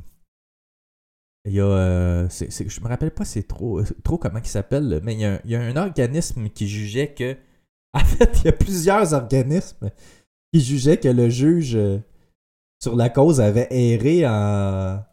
[1.46, 1.64] il y a.
[1.66, 5.26] euh, c'est- je me rappelle pas c'est trop, trop comment il s'appelle, mais il y,
[5.26, 7.36] a, un- il y a un organisme qui jugeait que.
[7.94, 9.90] En fait, il y a plusieurs organismes
[10.54, 12.00] qui jugeaient que le juge euh,
[12.82, 15.04] sur la cause avait erré en,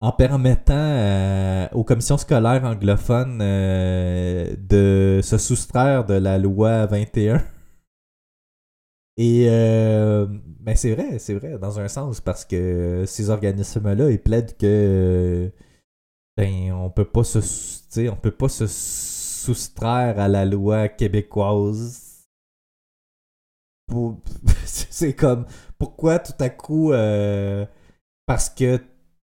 [0.00, 7.42] en permettant euh, aux commissions scolaires anglophones euh, de se soustraire de la loi 21.
[9.18, 10.26] Et euh,
[10.60, 15.50] ben c'est vrai, c'est vrai, dans un sens, parce que ces organismes-là, ils plaident que
[16.36, 17.40] ben on peut pas se
[18.10, 22.26] on peut pas se soustraire à la loi québécoise.
[24.64, 25.46] C'est comme
[25.78, 27.64] pourquoi tout à coup euh,
[28.26, 28.80] parce que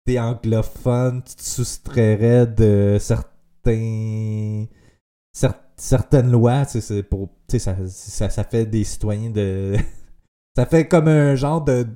[0.06, 4.68] t'es anglophone, tu te soustrairais de certains
[5.36, 9.76] cer- certaines lois, c'est pour ça, ça, ça fait des citoyens de
[10.56, 11.88] ça fait comme un genre de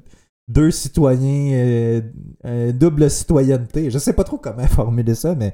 [0.47, 2.01] deux citoyens euh,
[2.45, 3.89] euh, double citoyenneté.
[3.89, 5.53] Je sais pas trop comment formuler ça mais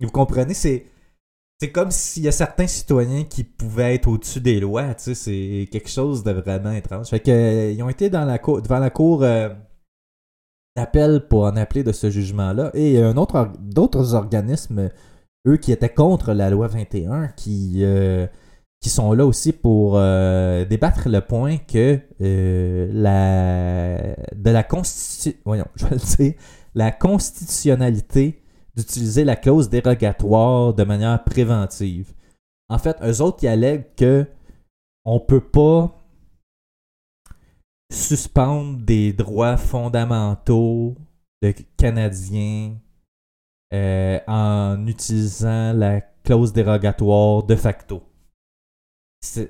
[0.00, 0.84] vous comprenez, c'est
[1.72, 5.68] comme s'il y a certains citoyens qui pouvaient être au-dessus des lois, tu sais, c'est
[5.70, 7.08] quelque chose de vraiment étrange.
[7.08, 8.24] Fait que euh, ils ont été devant
[8.80, 9.20] la cour
[10.76, 12.72] d'appel pour en appeler de ce jugement-là.
[12.74, 14.90] Et un autre d'autres organismes,
[15.46, 18.26] eux, qui étaient contre la loi 21, qui, euh,
[18.80, 26.16] qui sont là aussi pour euh, débattre le point que euh, la de la je
[26.16, 26.34] dire,
[26.74, 28.42] la constitutionnalité
[28.74, 32.12] d'utiliser la clause dérogatoire de manière préventive.
[32.68, 34.26] En fait, eux autres, ils allèguent que
[35.04, 35.98] on peut pas
[37.92, 40.96] suspendre des droits fondamentaux
[41.42, 42.74] de Canadiens
[43.72, 48.02] euh, en utilisant la clause dérogatoire de facto.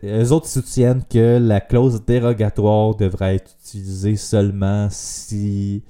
[0.05, 5.83] Eux autres soutiennent que la clause dérogatoire devrait être utilisée seulement si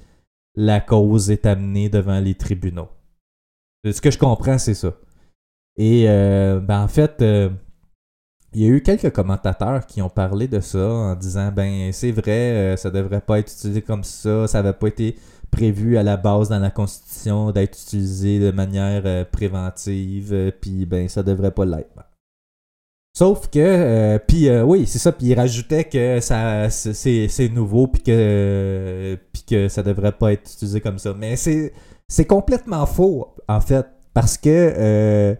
[0.55, 2.89] la cause est amenée devant les tribunaux.
[3.85, 4.93] Ce que je comprends, c'est ça.
[5.77, 7.49] Et euh, ben en fait, euh,
[8.53, 12.11] il y a eu quelques commentateurs qui ont parlé de ça en disant ben c'est
[12.11, 15.17] vrai, euh, ça devrait pas être utilisé comme ça, ça n'avait pas été
[15.53, 20.85] prévu à la base dans la Constitution d'être utilisé de manière euh, préventive, euh, puis
[20.87, 21.89] ben ça devrait pas l'être.
[23.15, 28.01] Sauf que, euh, puis oui, c'est ça, puis il rajoutait que ça c'est- nouveau, puis
[28.01, 31.13] que, puis que ça devrait pas être utilisé comme ça.
[31.13, 33.85] Mais c'est complètement faux, en fait,
[34.15, 35.37] parce que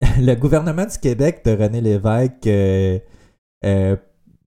[0.18, 2.48] le gouvernement du Québec de René Lévesque,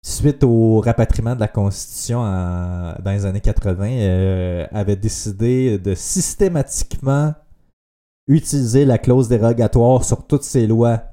[0.04, 7.34] suite au rapatriement de la Constitution dans les années 80, euh, avait décidé de systématiquement
[8.28, 11.04] utiliser la clause dérogatoire sur toutes ses lois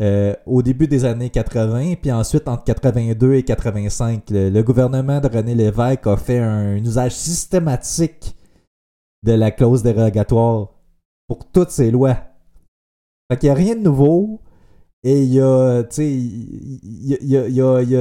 [0.00, 4.30] euh, au début des années 80, puis ensuite entre 82 et 85.
[4.30, 8.34] Le, le gouvernement de René Lévesque a fait un, usage systématique
[9.22, 10.68] de la clause dérogatoire
[11.28, 12.16] pour toutes ses lois.
[13.30, 14.40] Fait qu'il n'y a rien de nouveau.
[15.02, 16.36] Et il y a, tu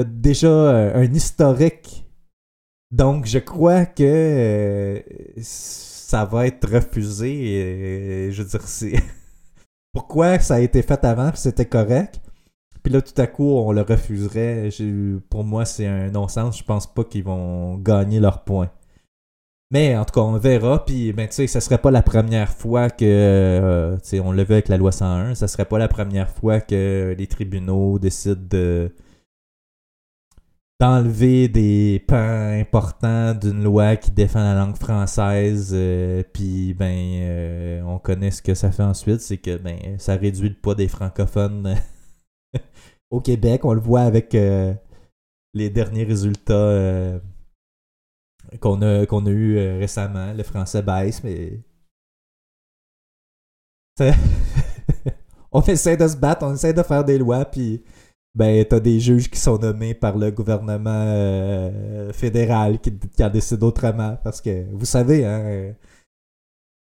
[0.06, 2.06] déjà un historique.
[2.92, 5.00] Donc, je crois que euh,
[5.42, 8.30] ça va être refusé.
[8.32, 8.94] Je veux dire, c'est.
[9.94, 12.22] Pourquoi ça a été fait avant c'était correct?
[12.84, 14.70] Puis là, tout à coup, on le refuserait.
[15.30, 16.58] Pour moi, c'est un non-sens.
[16.58, 18.72] Je pense pas qu'ils vont gagner leur point.
[19.72, 20.84] Mais en tout cas, on verra.
[20.86, 23.06] Puis, ben, tu sais, ça serait pas la première fois que.
[23.06, 25.36] euh, tu sais, on l'a vu avec la loi 101.
[25.36, 28.92] Ça serait pas la première fois que les tribunaux décident de
[30.80, 37.82] d'enlever des pans importants d'une loi qui défend la langue française euh, puis ben euh,
[37.84, 40.88] on connaît ce que ça fait ensuite c'est que ben ça réduit le poids des
[40.88, 41.76] francophones
[43.12, 44.32] au Québec on le voit avec
[45.54, 47.20] les derniers résultats
[48.58, 51.62] qu'on a a eu euh, récemment le français baisse mais
[55.52, 57.84] on essaie de se battre on essaie de faire des lois puis
[58.34, 63.30] ben t'as des juges qui sont nommés par le gouvernement euh, fédéral qui, qui en
[63.30, 65.74] décide autrement parce que vous savez hein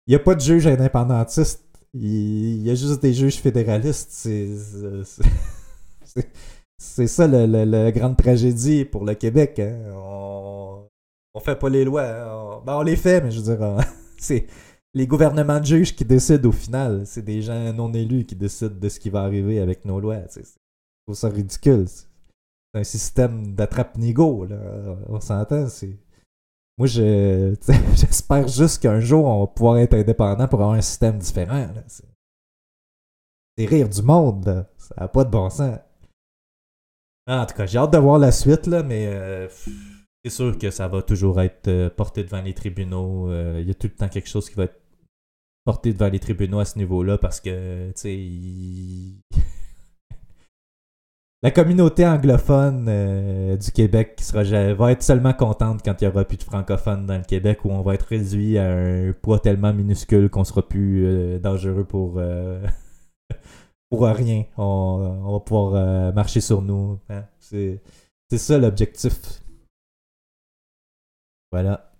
[0.06, 1.62] il n'y a pas de juge indépendantiste
[1.92, 4.10] il y a juste des juges fédéralistes
[6.78, 10.83] c'est ça la grande tragédie pour le Québec hein.
[11.34, 12.60] On fait pas les lois.
[12.60, 13.76] On, ben, on les fait, mais je veux dire,
[14.16, 14.46] c'est
[14.94, 17.04] les gouvernements de juges qui décident au final.
[17.04, 20.22] C'est des gens non élus qui décident de ce qui va arriver avec nos lois.
[20.34, 20.42] Je
[21.04, 21.86] trouve ça ridicule.
[21.88, 22.06] C'est
[22.80, 24.46] un système d'attrape-nigo.
[25.08, 25.98] On s'entend, c'est.
[26.78, 27.54] Moi, je,
[27.94, 31.68] j'espère juste qu'un jour, on va pouvoir être indépendant pour avoir un système différent.
[31.86, 32.04] C'est,
[33.66, 34.66] rire du monde.
[34.78, 35.78] Ça n'a pas de bon sens.
[37.26, 39.48] En tout cas, j'ai hâte de voir la suite, là, mais euh,
[40.24, 43.28] c'est sûr que ça va toujours être euh, porté devant les tribunaux.
[43.30, 44.80] Euh, Il y a tout le temps quelque chose qui va être
[45.64, 49.40] porté devant les tribunaux à ce niveau-là parce que, tu sais,
[51.42, 56.24] la communauté anglophone euh, du Québec sera, va être seulement contente quand il n'y aura
[56.24, 59.74] plus de francophones dans le Québec où on va être réduit à un poids tellement
[59.74, 62.18] minuscule qu'on sera plus dangereux pour,
[63.90, 64.44] pour rien.
[64.56, 66.98] On, va pouvoir marcher sur nous.
[67.10, 67.24] hein.
[67.40, 69.43] C'est ça l'objectif.
[71.54, 71.92] Voilà.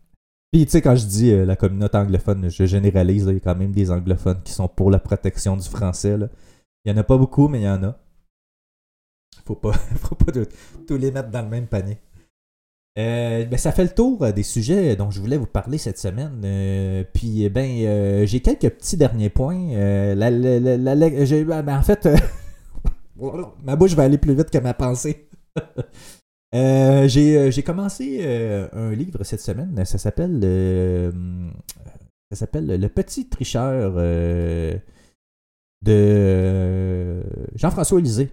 [0.50, 3.24] Puis, tu sais, quand je dis euh, la communauté anglophone, je généralise.
[3.28, 6.16] Il y a quand même des anglophones qui sont pour la protection du français.
[6.84, 7.96] Il y en a pas beaucoup, mais il y en a.
[9.46, 10.32] Faut pas, faut pas
[10.88, 11.98] tous les mettre dans le même panier.
[12.98, 15.98] Euh, ben, ça fait le tour euh, des sujets dont je voulais vous parler cette
[15.98, 16.42] semaine.
[16.44, 19.72] Euh, puis, ben, euh, j'ai quelques petits derniers points.
[20.16, 22.08] La- la- la- ben, en fait,
[23.64, 25.28] ma bouche va aller plus vite que ma pensée.
[26.54, 29.84] Euh, j'ai, euh, j'ai commencé euh, un livre cette semaine.
[29.84, 30.40] Ça s'appelle
[32.30, 33.94] ça s'appelle Le Petit Tricheur
[35.82, 37.22] de
[37.54, 38.30] Jean-François Lisée.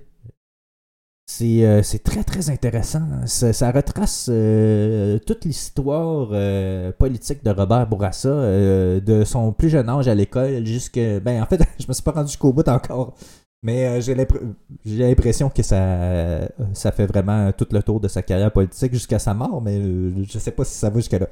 [1.25, 3.01] C'est, très très intéressant.
[3.25, 4.25] Ça, retrace
[5.25, 6.29] toute l'histoire
[6.93, 11.19] politique de Robert Bourassa, de son plus jeune âge à l'école jusqu'à.
[11.19, 13.15] Ben en fait, je me suis pas rendu jusqu'au bout encore.
[13.63, 14.41] Mais euh, j'ai, l'impr-
[14.83, 19.19] j'ai l'impression que ça, ça fait vraiment tout le tour de sa carrière politique jusqu'à
[19.19, 21.27] sa mort, mais euh, je sais pas si ça va jusqu'à là.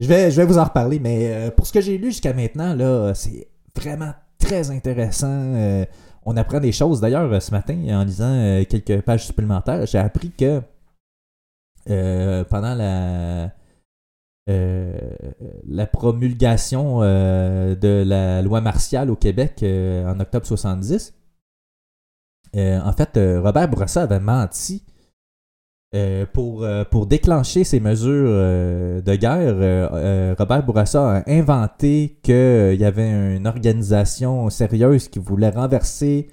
[0.00, 2.32] Je vais, je vais vous en reparler, mais euh, pour ce que j'ai lu jusqu'à
[2.32, 5.86] maintenant, là, c'est vraiment très intéressant.
[6.26, 7.00] On apprend des choses.
[7.00, 10.60] D'ailleurs, ce matin, en lisant quelques pages supplémentaires, j'ai appris que
[12.44, 13.50] pendant la,
[14.46, 21.14] la promulgation de la loi martiale au Québec en octobre 70,
[22.56, 24.82] euh, en fait, euh, Robert Bourassa avait menti
[25.94, 30.36] euh, pour, pour déclencher ces mesures de guerre.
[30.36, 36.28] Robert Bourassa a inventé qu'il y avait une organisation sérieuse qui voulait renverser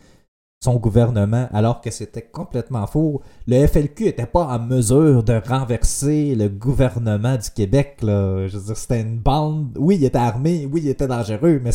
[0.64, 3.22] son gouvernement, alors que c'était complètement faux.
[3.48, 7.98] Le FLQ n'était pas en mesure de renverser le gouvernement du Québec.
[8.04, 8.48] Là.
[8.48, 9.76] Je veux dire, c'était une bande.
[9.80, 11.72] Oui, il était armé, oui, il était dangereux, mais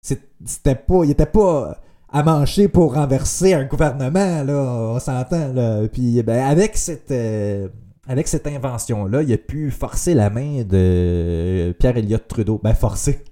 [0.00, 1.04] c'était pas.
[1.04, 1.78] Il était pas
[2.12, 4.54] à mancher pour renverser un gouvernement, là,
[4.94, 5.52] on s'entend.
[5.52, 5.88] Là.
[5.88, 7.10] Puis ben, avec cette.
[7.10, 7.68] euh,
[8.10, 12.60] avec cette invention-là, il a pu forcer la main de Pierre Elliott Trudeau.
[12.62, 13.22] Ben, forcer.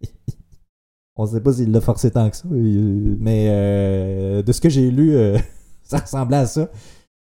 [1.16, 4.70] On sait pas s'il l'a forcé tant que ça, euh, mais euh, de ce que
[4.70, 5.36] j'ai lu, euh,
[5.82, 6.70] ça ressemblait à ça.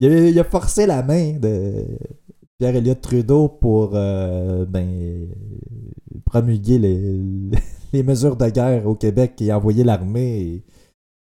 [0.00, 1.86] Il a, forcé la main de
[2.58, 5.28] Pierre Elliott Trudeau pour euh, ben,
[6.26, 7.50] promulguer les
[8.02, 10.64] mesures de guerre au Québec et envoyer l'armée et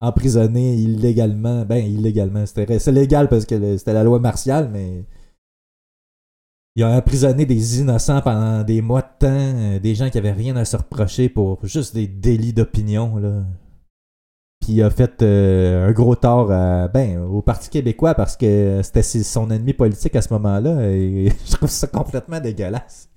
[0.02, 1.66] emprisonner illégalement.
[1.66, 5.06] Ben, illégalement, c'était c'est légal parce que c'était la loi martiale, mais
[6.76, 10.32] il a emprisonné des innocents pendant des mois de temps, euh, des gens qui avaient
[10.34, 13.44] rien à se reprocher pour juste des délits d'opinion, là.
[14.60, 18.82] Puis il a fait euh, un gros tort à- ben, au Parti québécois parce que
[18.84, 20.90] c'était son ennemi politique à ce moment-là.
[20.92, 23.10] Et je trouve ça complètement dégueulasse.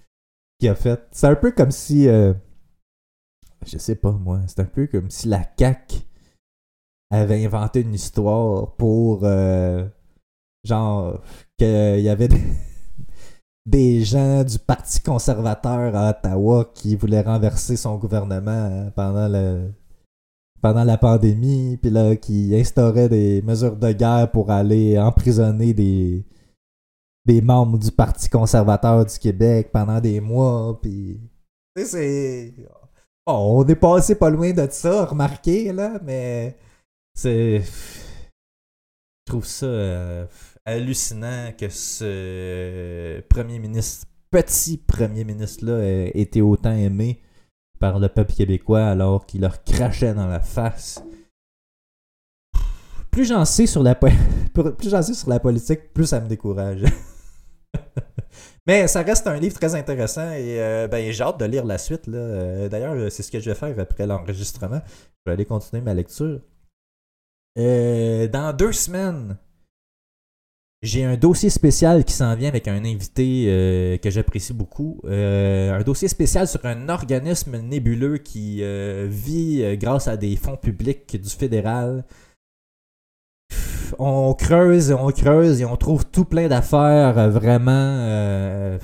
[0.60, 1.00] Qu'il a fait.
[1.10, 2.06] C'est un peu comme si.
[2.08, 2.34] euh,
[3.66, 4.40] je sais pas moi.
[4.46, 6.00] C'est un peu comme si la CAQ
[7.10, 9.20] avait inventé une histoire pour.
[9.24, 9.86] euh,
[10.64, 11.20] genre.
[11.58, 12.28] Qu'il y avait
[13.66, 19.72] des, gens du Parti conservateur à Ottawa qui voulaient renverser son gouvernement euh, pendant le
[20.60, 26.24] pendant la pandémie, puis là, qui instaurait des mesures de guerre pour aller emprisonner des,
[27.24, 31.20] des membres du Parti conservateur du Québec pendant des mois, puis...
[31.76, 32.54] C'est...
[33.28, 36.56] Bon, on est passé pas loin de ça, remarquez, là, mais...
[37.14, 37.60] C'est...
[37.60, 40.26] Je trouve ça euh,
[40.64, 47.20] hallucinant que ce premier ministre, petit premier ministre-là, ait été autant aimé
[47.78, 51.04] par le peuple québécois alors qu'il leur crachait dans la face.
[53.10, 53.66] Plus j'en sais
[54.78, 56.84] plus j'en sais sur la politique, plus ça me décourage.
[58.66, 61.78] Mais ça reste un livre très intéressant et euh, ben, j'ai hâte de lire la
[61.78, 62.06] suite.
[62.06, 62.18] là.
[62.18, 64.80] Euh, D'ailleurs, c'est ce que je vais faire après l'enregistrement.
[64.86, 66.40] Je vais aller continuer ma lecture.
[67.58, 69.36] Euh, dans deux semaines,
[70.82, 75.00] J'ai un dossier spécial qui s'en vient avec un invité euh, que j'apprécie beaucoup.
[75.06, 80.36] Euh, un dossier spécial sur un organisme nébuleux qui euh, vit euh, grâce à des
[80.36, 82.04] fonds publics du fédéral.
[83.98, 88.78] On creuse, on creuse et on trouve tout plein d'affaires euh, vraiment euh,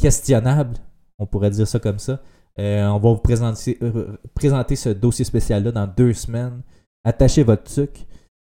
[0.00, 0.76] questionnables.
[1.18, 2.20] On pourrait dire ça comme ça.
[2.58, 6.62] Euh, on va vous présenter, ce dossier spécial-là dans deux semaines.
[7.04, 7.70] Attachez votre.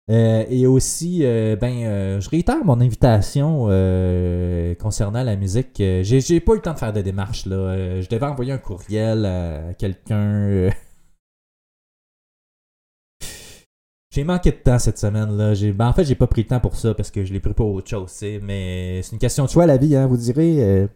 [0.09, 3.67] Euh, et aussi, ben, je réitère mon invitation
[4.79, 5.77] concernant la musique.
[5.79, 7.45] J'ai, pas eu le temps de faire de démarches.
[7.45, 10.71] Je devais envoyer un courriel à quelqu'un.
[14.17, 15.37] J'ai manqué de temps cette semaine.
[15.37, 15.53] là.
[15.75, 17.53] Ben, en fait, j'ai pas pris le temps pour ça parce que je l'ai pris
[17.53, 18.19] pour autre chose.
[18.43, 20.57] Mais c'est une question de choix, la vie, hein, vous direz.
[20.65, 20.87] euh.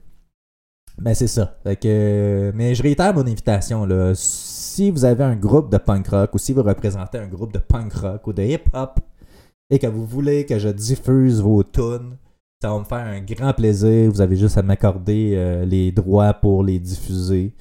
[0.97, 1.59] Ben, c'est ça.
[1.67, 3.87] Mais je réitère mon invitation.
[4.15, 7.59] Si vous avez un groupe de punk rock ou si vous représentez un groupe de
[7.59, 8.99] punk rock ou de hip-hop
[9.69, 12.17] et que vous voulez que je diffuse vos tunes,
[12.63, 14.11] ça va me faire un grand plaisir.
[14.11, 17.53] Vous avez juste à m'accorder euh, les droits pour les diffuser.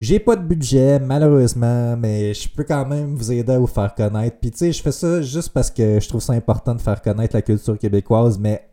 [0.00, 3.94] J'ai pas de budget, malheureusement, mais je peux quand même vous aider à vous faire
[3.96, 4.38] connaître.
[4.38, 7.02] Puis tu sais, je fais ça juste parce que je trouve ça important de faire
[7.02, 8.70] connaître la culture québécoise, mais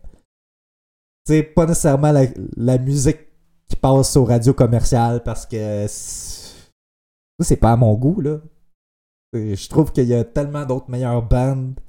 [1.26, 3.17] tu pas nécessairement la, musique
[3.67, 8.39] qui passe aux radios commerciales parce que c'est pas à mon goût, là.
[9.36, 11.80] Euh, Je trouve qu'il y a tellement d'autres meilleures bandes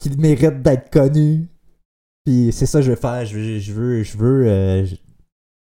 [0.00, 1.48] qui méritent d'être connues.
[2.24, 3.24] Puis c'est ça que je veux faire.
[3.24, 4.96] Je je veux, je veux, euh, je-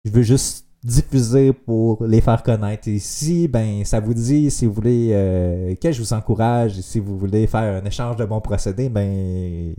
[0.06, 2.88] je veux juste diffuser pour les faire connaître.
[2.88, 7.00] Et si, ben, ça vous dit, si vous voulez euh, que je vous encourage, si
[7.00, 9.76] vous voulez faire un échange de bons procédés, ben,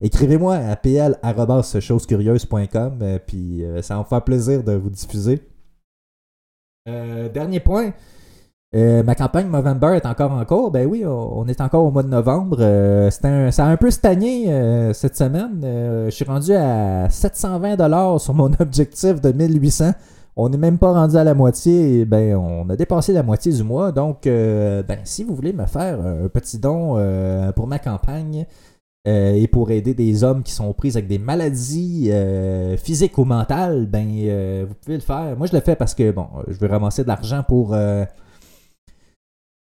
[0.00, 5.40] écrivez-moi à pl.chosecurieuse.com, euh, puis euh, ça va me faire plaisir de vous diffuser.
[6.88, 7.92] Euh, dernier point.
[8.72, 10.70] Ma campagne Movember est encore en cours.
[10.70, 12.62] Ben oui, on, est encore au mois de novembre.
[12.62, 14.44] Un- ça a un peu stagné
[14.94, 15.58] cette semaine.
[16.04, 19.90] Je suis rendu à 720$ sur mon objectif de 1800.
[20.42, 22.06] On n'est même pas rendu à la moitié.
[22.06, 23.92] Ben, on a dépassé la moitié du mois.
[23.92, 28.46] Donc, euh, ben, si vous voulez me faire un petit don euh, pour ma campagne
[29.06, 32.10] euh, et pour aider des hommes qui sont pris avec des maladies
[32.78, 34.06] physiques ou mentales, ben,
[34.66, 35.36] vous pouvez le faire.
[35.36, 37.76] Moi, je le fais parce que, bon, je veux ramasser de l'argent pour.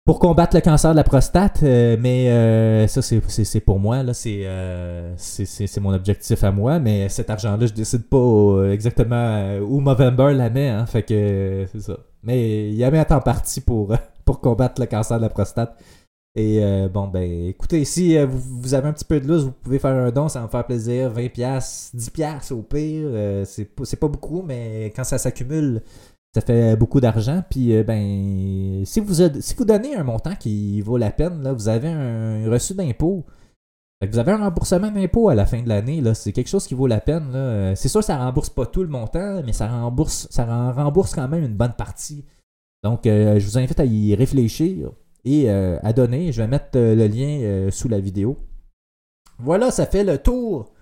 [0.05, 4.12] Pour combattre le cancer de la prostate, euh, mais euh, ça c'est- pour moi, là,
[4.14, 9.59] c'est euh, c'est- mon objectif à moi, mais cet argent-là, je décide pas euh, exactement
[9.61, 11.98] où Movember la met, hein, fait que c'est ça.
[12.24, 13.94] Mais il y a mis à temps parti pour,
[14.24, 15.76] pour combattre le cancer de la prostate.
[16.34, 16.62] Et
[16.94, 20.11] bon, ben écoutez, si vous, avez un petit peu de loose, vous pouvez faire un
[20.11, 21.11] don, ça va me faire plaisir.
[21.12, 23.11] 20$, 10$ au pire,
[23.44, 25.82] c'est pas beaucoup, mais quand ça s'accumule,
[26.35, 27.43] ça fait beaucoup d'argent.
[27.51, 31.53] Puis, euh, ben, si vous, si vous donnez un montant qui vaut la peine, là,
[31.53, 33.24] vous avez un reçu d'impôt.
[34.11, 36.03] Vous avez un remboursement d'impôt à la fin de l'année.
[36.14, 37.30] C'est quelque chose qui vaut la peine.
[37.35, 41.14] Euh, C'est sûr que ça rembourse pas tout le montant, mais ça rembourse, ça rembourse
[41.14, 42.24] quand même une bonne partie.
[42.83, 44.91] Donc, euh, je vous invite à y réfléchir
[45.24, 46.33] et euh, à donner.
[46.33, 48.37] Je vais mettre euh, le lien euh, sous la vidéo.
[49.39, 50.72] Voilà, ça fait le tour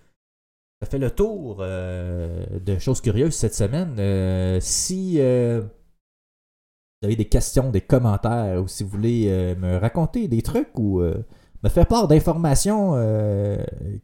[0.82, 3.96] ça fait le tour euh, de choses curieuses cette semaine.
[3.98, 10.26] Euh, si euh, vous avez des questions, des commentaires, ou si vous voulez me raconter
[10.28, 12.94] des trucs ou me faire part d'informations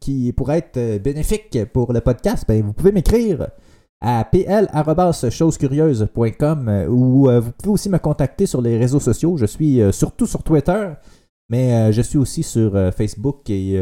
[0.01, 3.49] qui pourraient être bénéfiques pour le podcast, ben, vous pouvez m'écrire
[4.01, 9.37] à pl.chosecurieuse.com euh, ou vous pouvez aussi me contacter sur les réseaux sociaux.
[9.37, 10.95] Je suis surtout sur Twitter,
[11.51, 13.79] mais je suis aussi sur Facebook et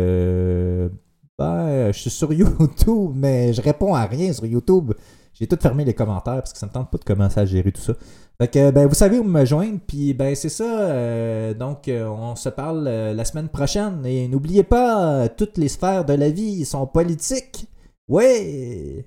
[1.39, 4.93] ben, je suis sur YouTube, mais je réponds à rien sur YouTube.
[5.35, 7.72] J'ai tout fermé les commentaires parce que ça me tente pas de commencer à gérer
[7.72, 7.95] tout ça.
[8.41, 10.64] Fait que, ben, vous savez où me joindre, puis ben, c'est ça.
[10.64, 14.05] euh, donc, euh, on se parle euh, la semaine prochaine.
[14.07, 17.68] Et n'oubliez pas, toutes les sphères de la vie sont politiques.
[18.09, 19.07] Ouais!